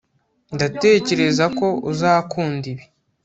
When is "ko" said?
1.57-1.67